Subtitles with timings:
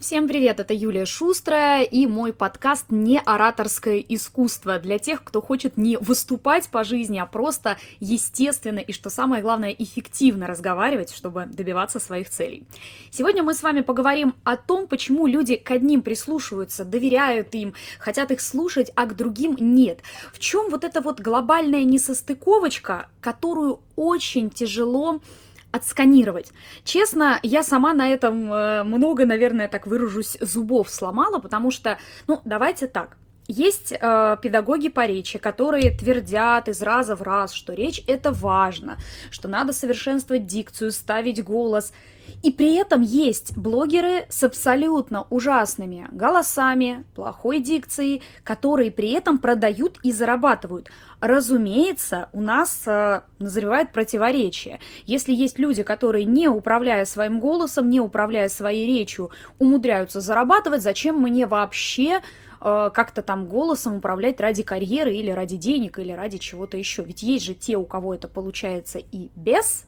[0.00, 5.76] Всем привет, это Юлия Шустрая и мой подкаст «Не ораторское искусство» для тех, кто хочет
[5.76, 12.00] не выступать по жизни, а просто естественно и, что самое главное, эффективно разговаривать, чтобы добиваться
[12.00, 12.64] своих целей.
[13.10, 18.30] Сегодня мы с вами поговорим о том, почему люди к одним прислушиваются, доверяют им, хотят
[18.30, 20.00] их слушать, а к другим нет.
[20.32, 25.20] В чем вот эта вот глобальная несостыковочка, которую очень тяжело
[25.72, 26.52] отсканировать.
[26.84, 32.40] Честно, я сама на этом э, много, наверное, так выражусь, зубов сломала, потому что, ну,
[32.44, 33.16] давайте так.
[33.52, 38.96] Есть э, педагоги по речи, которые твердят из раза в раз, что речь это важно,
[39.28, 41.92] что надо совершенствовать дикцию, ставить голос.
[42.44, 49.98] И при этом есть блогеры с абсолютно ужасными голосами, плохой дикцией, которые при этом продают
[50.04, 50.88] и зарабатывают.
[51.18, 54.78] Разумеется, у нас э, назревает противоречие.
[55.06, 61.20] Если есть люди, которые, не управляя своим голосом, не управляя своей речью, умудряются зарабатывать, зачем
[61.20, 62.20] мне вообще
[62.60, 67.02] как-то там голосом управлять ради карьеры или ради денег или ради чего-то еще?
[67.02, 69.86] Ведь есть же те, у кого это получается и без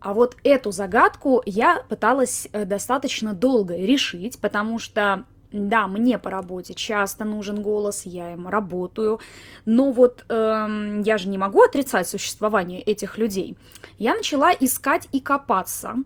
[0.00, 6.30] а вот эту загадку я пыталась э, достаточно долго решить, потому что да, мне по
[6.30, 9.20] работе часто нужен голос, я им работаю,
[9.64, 13.58] но вот эм, я же не могу отрицать существование этих людей.
[13.98, 15.96] Я начала искать и копаться,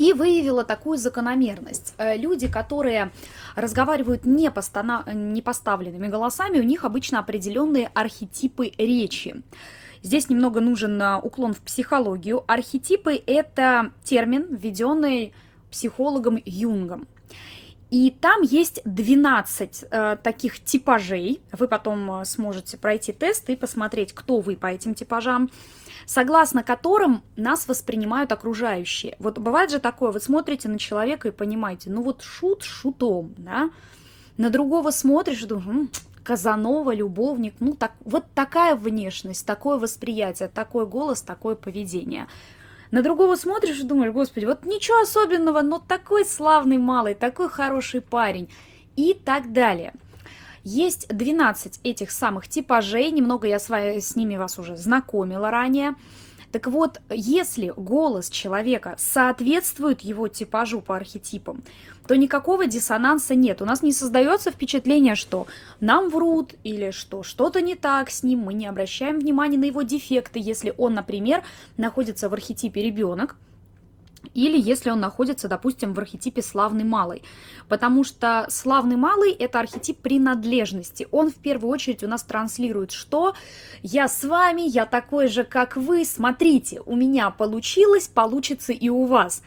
[0.00, 1.92] и выявила такую закономерность.
[1.98, 3.12] Э, люди, которые
[3.54, 5.04] разговаривают не, постана...
[5.12, 9.42] не поставленными голосами, у них обычно определенные архетипы речи.
[10.02, 12.44] Здесь немного нужен э, уклон в психологию.
[12.46, 15.34] Архетипы– это термин, введенный
[15.70, 17.06] психологом Юнгом.
[17.90, 21.40] И там есть 12 э, таких типажей.
[21.52, 25.50] Вы потом э, сможете пройти тест и посмотреть, кто вы по этим типажам,
[26.06, 29.16] согласно которым нас воспринимают окружающие.
[29.18, 33.70] Вот бывает же такое, вы смотрите на человека и понимаете, ну вот шут шутом, да,
[34.36, 35.88] на другого смотришь и думаешь,
[36.22, 42.28] Казанова, любовник, ну так, вот такая внешность, такое восприятие, такой голос, такое поведение.
[42.90, 48.00] На другого смотришь и думаешь, господи, вот ничего особенного, но такой славный малый, такой хороший
[48.00, 48.50] парень
[48.96, 49.92] и так далее.
[50.64, 55.94] Есть 12 этих самых типажей, немного я с, вами, с ними вас уже знакомила ранее.
[56.52, 61.62] Так вот, если голос человека соответствует его типажу по архетипам,
[62.06, 63.62] то никакого диссонанса нет.
[63.62, 65.46] У нас не создается впечатление, что
[65.78, 69.82] нам врут или что что-то не так с ним, мы не обращаем внимания на его
[69.82, 71.44] дефекты, если он, например,
[71.76, 73.36] находится в архетипе ребенок,
[74.34, 77.22] или если он находится, допустим, в архетипе славный малый.
[77.68, 81.08] Потому что славный малый– это архетип принадлежности.
[81.10, 83.34] Он в первую очередь у нас транслирует, что
[83.82, 89.06] я с вами, я такой же, как вы, смотрите, у меня получилось, получится и у
[89.06, 89.42] вас.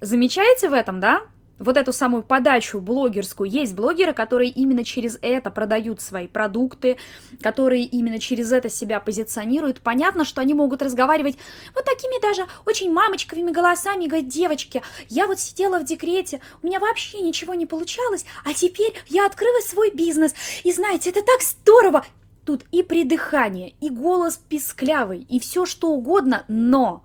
[0.00, 1.22] Замечаете в этом, да?
[1.60, 3.48] Вот эту самую подачу блогерскую.
[3.48, 6.96] Есть блогеры, которые именно через это продают свои продукты,
[7.40, 9.80] которые именно через это себя позиционируют.
[9.80, 11.36] Понятно, что они могут разговаривать
[11.74, 16.80] вот такими даже очень мамочковыми голосами, говорить, девочки, я вот сидела в декрете, у меня
[16.80, 20.34] вообще ничего не получалось, а теперь я открыла свой бизнес.
[20.64, 22.04] И знаете, это так здорово!
[22.46, 27.04] Тут и придыхание, и голос писклявый, и все что угодно, но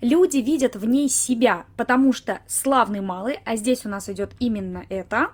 [0.00, 4.84] люди видят в ней себя, потому что славный малый, а здесь у нас идет именно
[4.88, 5.30] это,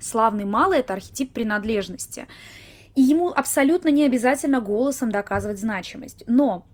[0.00, 2.26] славный малый– это архетип принадлежности.
[2.94, 6.24] И ему абсолютно не обязательно голосом доказывать значимость.
[6.26, 6.66] Но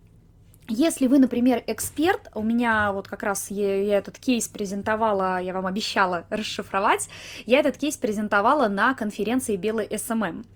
[0.69, 5.53] если вы, например, эксперт, у меня вот как раз я, я этот кейс презентовала, я
[5.53, 7.11] вам обещала расшифровать,
[7.45, 10.47] я этот кейс презентовала на конференции Белый СММ.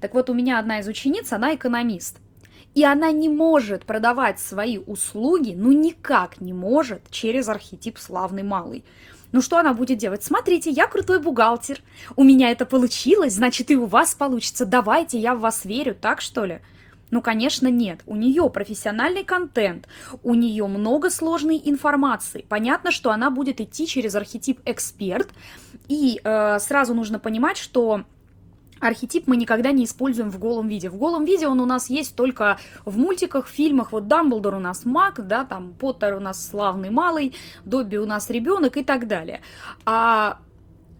[0.00, 2.18] Так вот, у меня одна из учениц, она экономист.
[2.78, 8.84] И она не может продавать свои услуги, ну никак не может через архетип славный малый.
[9.32, 10.22] Ну что она будет делать?
[10.22, 11.80] Смотрите, я крутой бухгалтер.
[12.14, 14.64] У меня это получилось, значит и у вас получится.
[14.64, 16.60] Давайте, я в вас верю, так что ли?
[17.10, 18.02] Ну, конечно, нет.
[18.06, 19.88] У нее профессиональный контент,
[20.22, 22.46] у нее много сложной информации.
[22.48, 25.30] Понятно, что она будет идти через архетип эксперт.
[25.88, 28.04] И э, сразу нужно понимать, что
[28.80, 30.88] Архетип мы никогда не используем в голом виде.
[30.90, 33.92] В голом виде он у нас есть только в мультиках, фильмах.
[33.92, 37.34] Вот Дамблдор у нас маг, да, там Поттер у нас славный малый,
[37.64, 39.40] Добби у нас ребенок и так далее.
[39.84, 40.38] А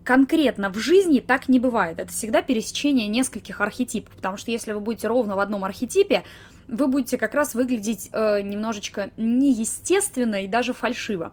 [0.04, 1.98] конкретно в жизни так не бывает.
[1.98, 6.24] Это всегда пересечение нескольких архетипов, потому что если вы будете ровно в одном архетипе,
[6.66, 11.32] вы будете как раз выглядеть э, немножечко неестественно и даже фальшиво.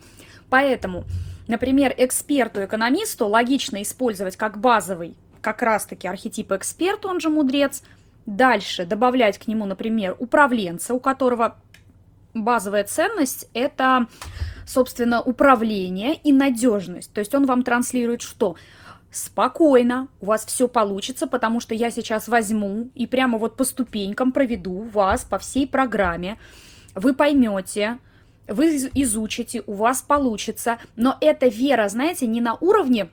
[0.49, 1.05] Поэтому,
[1.47, 5.15] например, эксперту-экономисту логично использовать как базовый
[5.45, 7.83] как раз-таки архетип эксперт, он же мудрец.
[8.25, 11.55] Дальше добавлять к нему, например, управленца, у которого
[12.33, 14.07] базовая ценность– это
[14.65, 17.13] собственно, управление и надежность.
[17.13, 18.55] То есть он вам транслирует что?
[19.11, 24.31] Спокойно, у вас все получится, потому что я сейчас возьму и прямо вот по ступенькам
[24.31, 26.37] проведу вас по всей программе.
[26.95, 27.99] Вы поймете,
[28.47, 30.79] вы изучите, у вас получится.
[30.95, 33.07] Но эта вера, знаете, не на уровне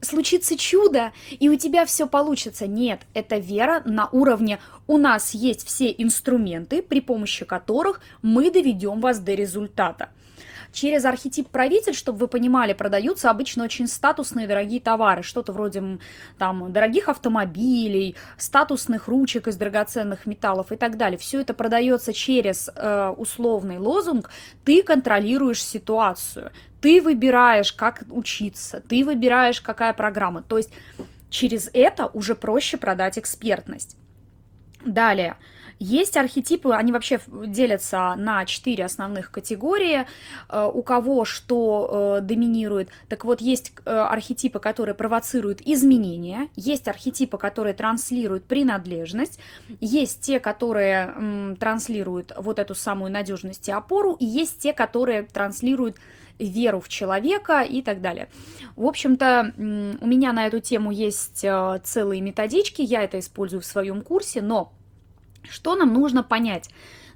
[0.00, 2.66] случится чудо, и у тебя все получится.
[2.66, 9.00] Нет, это вера на уровне у нас есть все инструменты, при помощи которых мы доведем
[9.00, 10.10] вас до результата.
[10.72, 15.98] Через архетип правитель, чтобы вы понимали, продаются обычно очень статусные дорогие товары, что-то вроде
[16.36, 21.18] там дорогих автомобилей, статусных ручек из драгоценных металлов и так далее.
[21.18, 24.30] Все это продается через э, условный лозунг
[24.64, 26.52] «ты контролируешь ситуацию»,
[26.86, 30.42] ты выбираешь, как учиться, ты выбираешь, какая программа.
[30.42, 30.70] То есть
[31.30, 33.96] через это уже проще продать экспертность.
[34.84, 35.34] Далее.
[35.80, 40.06] Есть архетипы, они вообще делятся на четыре основных категории.
[40.48, 42.90] Э, у кого что э, доминирует.
[43.08, 49.40] Так вот, есть э, архетипы, которые провоцируют изменения, есть архетипы, которые транслируют принадлежность,
[49.80, 55.96] есть те, которые транслируют вот эту самую надежность и опору, и есть те, которые транслируют
[56.38, 58.28] веру в человека и так далее.
[58.76, 63.66] В общем-то, у меня на эту тему есть э, целые методички, я это использую в
[63.66, 64.72] своем курсе, но
[65.48, 66.70] что нам нужно понять?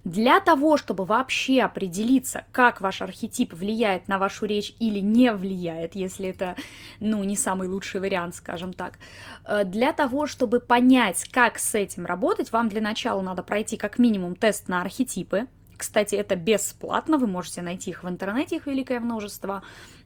[0.04, 5.94] Для того, чтобы вообще определиться, как ваш архетип влияет на вашу речь или не влияет,
[5.94, 6.56] если это,
[7.00, 8.98] ну, не самый лучший вариант, скажем так,
[9.44, 13.98] э, для того, чтобы понять, как с этим работать, вам для начала надо пройти как
[13.98, 15.48] минимум тест на архетипы,
[15.80, 19.62] кстати, это бесплатно, вы можете найти их в интернете, их великое множество.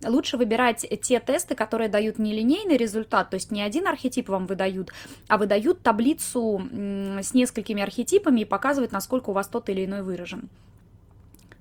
[0.06, 4.92] Лучше выбирать те тесты, которые дают нелинейный результат, то есть не один архетип вам выдают,
[5.26, 10.48] а выдают таблицу с несколькими архетипами и показывают, насколько у вас тот или иной выражен.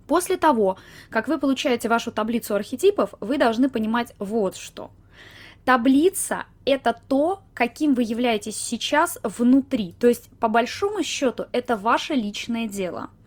[0.05, 0.77] После того,
[1.09, 4.91] как вы получаете вашу таблицу архетипов, вы должны понимать вот что.
[5.65, 9.95] Таблица– это то, каким вы являетесь сейчас внутри.
[9.99, 13.09] То есть, по большому счету, это ваше личное дело–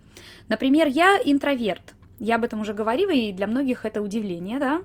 [0.48, 1.94] Например, я интроверт.
[2.18, 4.82] Я об этом уже говорила, и для многих это удивление, да.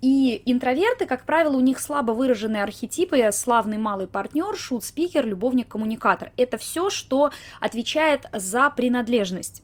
[0.00, 6.32] И интроверты, как правило, у них слабо выраженные архетипы, славный малый партнер, шут-спикер, любовник-коммуникатор.
[6.36, 9.62] Это все, что отвечает за принадлежность.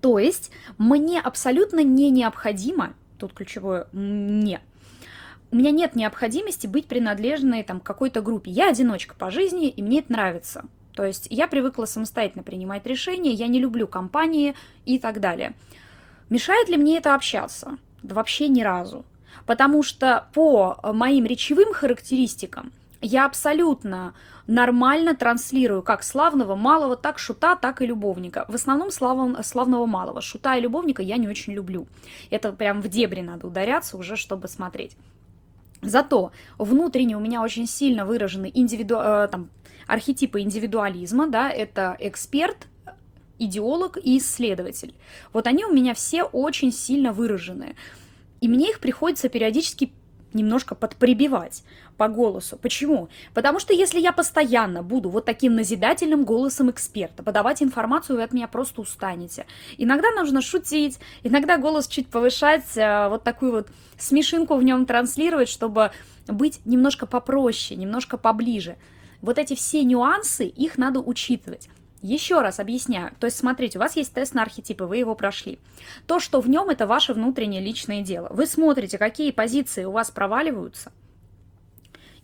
[0.00, 4.60] То есть мне абсолютно не необходимо, тут ключевое «не»,
[5.54, 8.50] у меня нет необходимости быть принадлежной там, какой-то группе.
[8.50, 10.64] Я одиночка по жизни, и мне это нравится.
[10.94, 14.54] То есть я привыкла самостоятельно принимать решения, я не люблю компании
[14.84, 15.54] и так далее.
[16.30, 17.78] Мешает ли мне это общаться?
[18.02, 19.04] Да вообще ни разу.
[19.46, 24.14] Потому что по моим речевым характеристикам я абсолютно
[24.46, 28.44] нормально транслирую как славного малого, так шута, так и любовника.
[28.48, 30.20] В основном славного, славного малого.
[30.20, 31.86] Шута и любовника я не очень люблю.
[32.30, 34.96] Это прям в дебри надо ударяться уже, чтобы смотреть.
[35.82, 38.96] Зато внутренне у меня очень сильно выражены индивиду...
[38.98, 39.50] Э, там,
[39.86, 42.68] архетипы индивидуализма, да, это эксперт,
[43.38, 44.94] идеолог и исследователь.
[45.32, 47.76] Вот они у меня все очень сильно выражены.
[48.40, 49.92] И мне их приходится периодически
[50.34, 51.62] немножко подприбивать
[51.96, 52.58] по голосу.
[52.60, 53.08] Почему?
[53.32, 58.32] Потому что если я постоянно буду вот таким назидательным голосом эксперта подавать информацию, вы от
[58.32, 59.46] меня просто устанете.
[59.78, 65.48] Иногда нужно шутить, иногда голос чуть повышать, э, вот такую вот смешинку в нем транслировать,
[65.48, 65.92] чтобы
[66.26, 68.76] быть немножко попроще, немножко поближе.
[69.24, 71.70] Вот эти все нюансы, их надо учитывать.
[72.02, 73.12] Еще раз объясняю.
[73.18, 75.58] То есть, смотрите, у вас есть тест на архетипы, вы его прошли.
[76.06, 78.28] То, что в нем, это ваше внутреннее личное дело.
[78.30, 80.92] Вы смотрите, какие позиции у вас проваливаются,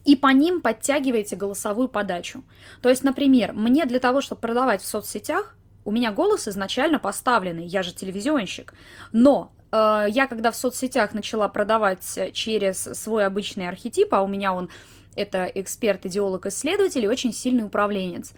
[0.04, 2.44] и по ним подтягиваете голосовую подачу.
[2.82, 7.64] То есть, например, мне для того, чтобы продавать в соцсетях, у меня голос изначально поставленный,
[7.64, 8.74] я же телевизионщик,
[9.12, 12.04] но э, я когда в соцсетях начала продавать
[12.34, 14.68] через свой обычный архетип, а у меня он
[15.16, 18.32] это эксперт, идеолог, исследователь и очень сильный управленец.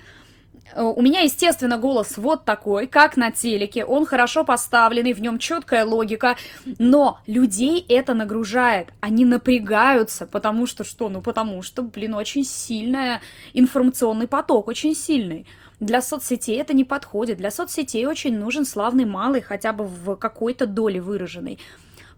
[0.74, 5.38] Э, у меня, естественно, голос вот такой, как на телеке, он хорошо поставленный, в нем
[5.38, 6.36] четкая логика,
[6.78, 11.08] но людей это нагружает, они напрягаются, потому что что?
[11.08, 13.20] Ну, потому что, блин, очень сильный
[13.52, 15.46] информационный поток, очень сильный.
[15.80, 20.66] Для соцсетей это не подходит, для соцсетей очень нужен славный малый, хотя бы в какой-то
[20.66, 21.58] доле выраженный.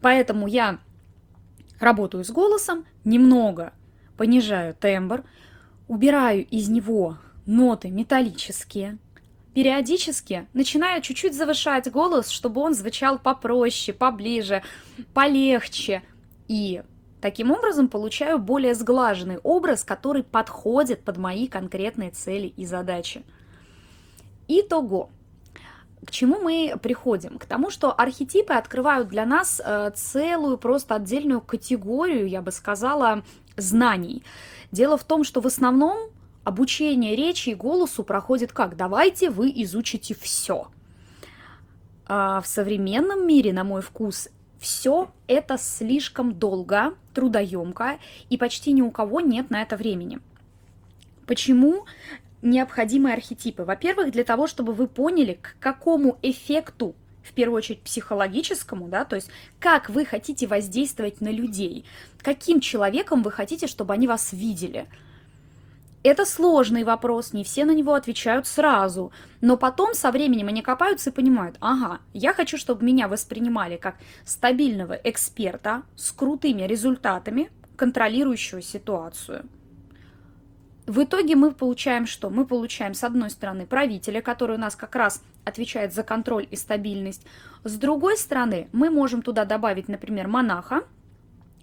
[0.02, 0.80] Поэтому я
[1.80, 3.72] работаю с голосом немного,
[4.16, 5.24] понижаю тембр,
[5.88, 8.98] убираю из него ноты металлические,
[9.54, 14.62] периодически начинаю чуть-чуть завышать голос, чтобы он звучал попроще, поближе,
[15.14, 16.02] полегче.
[16.48, 16.82] И
[17.20, 23.22] таким образом получаю более сглаженный образ, который подходит под мои конкретные цели и задачи.
[24.46, 25.10] Итого.
[26.04, 27.38] к чему мы приходим?
[27.38, 33.22] К тому, что архетипы открывают для нас э, целую просто отдельную категорию, я бы сказала,
[33.56, 34.22] знаний.
[34.72, 36.10] Дело в том, что в основном
[36.44, 38.76] обучение речи и голосу проходит как?
[38.76, 40.68] Давайте вы изучите все.
[42.06, 47.98] А в современном мире, на мой вкус, все это слишком долго, трудоемко,
[48.30, 50.20] и почти ни у кого нет на это времени.
[51.26, 51.86] Почему
[52.42, 53.64] необходимы архетипы?
[53.64, 56.94] Во-первых, для того, чтобы вы поняли, к какому эффекту
[57.24, 61.84] в первую очередь психологическому, да, то есть как вы хотите воздействовать на людей,
[62.22, 64.86] каким человеком вы хотите, чтобы они вас видели.
[66.02, 71.08] Это сложный вопрос, не все на него отвечают сразу, но потом со временем они копаются
[71.08, 78.60] и понимают, ага, я хочу, чтобы меня воспринимали как стабильного эксперта с крутыми результатами, контролирующего
[78.60, 79.46] ситуацию.
[80.86, 82.28] В итоге мы получаем что?
[82.28, 86.56] Мы получаем, с одной стороны, правителя, который у нас как раз отвечает за контроль и
[86.56, 87.22] стабильность.
[87.64, 90.84] С другой стороны, мы можем туда добавить, например, монаха,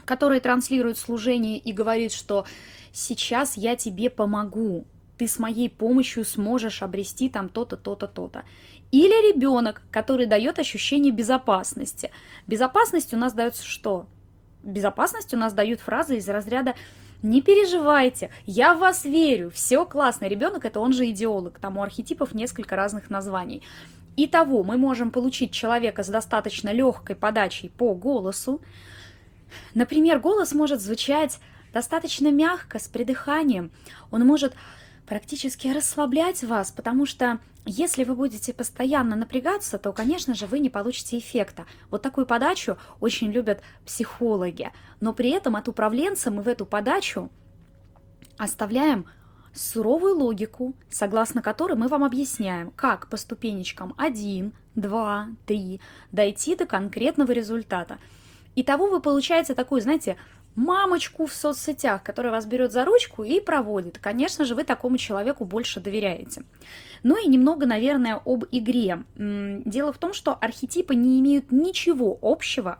[0.05, 2.45] который транслирует служение и говорит, что
[2.91, 4.85] сейчас я тебе помогу,
[5.19, 8.43] ты с моей помощью сможешь обрести там то-то, то-то, то-то.
[8.91, 12.09] Или ребенок, который дает ощущение безопасности.
[12.47, 14.07] Безопасность у нас дается что?
[14.63, 16.73] Безопасность у нас дают фразы из разряда
[17.23, 20.25] не переживайте, я в вас верю, все классно.
[20.25, 23.61] Ребенок это он же идеолог, там у архетипов несколько разных названий.
[24.17, 28.59] Итого мы можем получить человека с достаточно легкой подачей по голосу.
[29.73, 31.39] Например, голос может звучать
[31.73, 33.71] достаточно мягко, с придыханием.
[34.09, 34.53] Он может
[35.11, 40.69] практически расслаблять вас, потому что если вы будете постоянно напрягаться, то, конечно же, вы не
[40.69, 41.65] получите эффекта.
[41.89, 44.71] Вот такую подачу очень любят психологи.
[45.01, 47.29] Но при этом от управленца мы в эту подачу
[48.37, 49.05] оставляем
[49.53, 55.81] суровую логику, согласно которой мы вам объясняем, как по ступенечкам 1, 2, 3
[56.13, 57.97] дойти до конкретного результата.
[58.55, 60.15] Итого вы получаете такую, знаете,
[60.55, 63.97] мамочку в соцсетях, которая вас берет за ручку и проводит.
[63.99, 66.43] Конечно же, вы такому человеку больше доверяете.
[67.03, 69.03] Ну и немного, наверное, об игре.
[69.15, 72.79] Дело в том, что архетипы не имеют ничего общего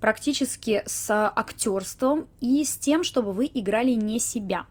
[0.00, 4.66] практически с актерством и с тем, чтобы вы играли не себя.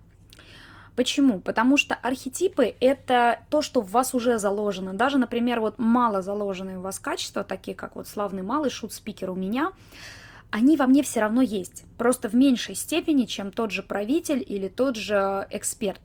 [0.95, 1.39] Почему?
[1.39, 4.93] Потому что архетипы— это то, что в вас уже заложено.
[4.93, 9.35] Даже, например, вот мало заложенные у вас качества, такие как вот славный малый шут-спикер у
[9.35, 9.71] меня—
[10.51, 14.67] они во мне все равно есть, просто в меньшей степени, чем тот же правитель или
[14.67, 16.01] тот же эксперт.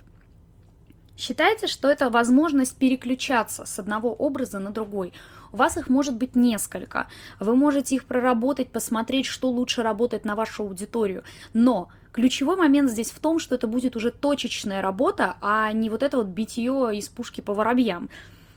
[1.17, 5.13] Считайте, что это возможность переключаться с одного образа на другой.
[5.53, 7.07] У вас их может быть несколько.
[7.39, 11.23] Вы можете их проработать, посмотреть, что лучше работает на вашу аудиторию.
[11.53, 16.03] Но ключевой момент здесь в том, что это будет уже точечная работа, а не вот
[16.03, 18.09] это вот битье из пушки по воробьям.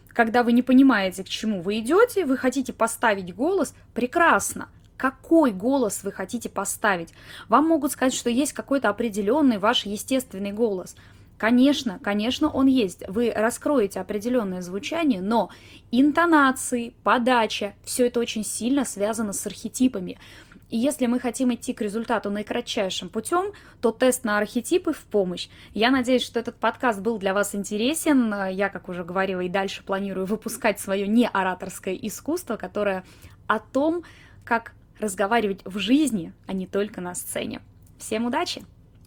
[0.07, 6.03] Когда вы не понимаете, к чему вы идете, вы хотите поставить голос, прекрасно какой голос
[6.03, 7.13] вы хотите поставить.
[7.49, 10.95] Вам могут сказать, что есть какой-то определенный ваш естественный голос.
[11.37, 13.03] Конечно, конечно, он есть.
[13.09, 15.49] Вы раскроете определенное звучание, но
[15.91, 20.17] интонации, подача, все это очень сильно связано с архетипами.
[20.69, 25.49] И если мы хотим идти к результату наикратчайшим путем, то тест на архетипы в помощь.
[25.73, 28.33] Я надеюсь, что этот подкаст был для вас интересен.
[28.49, 33.03] Я, как уже говорила, и дальше планирую выпускать свое неораторское искусство, которое
[33.45, 34.03] о том,
[34.43, 37.61] как разговаривать в жизни, а не только на сцене.
[37.97, 38.63] Всем удачи!